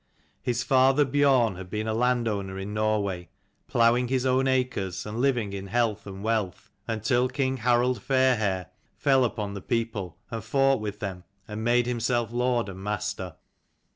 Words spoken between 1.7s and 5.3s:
a landholder in Nor way, ploughing his own acres, and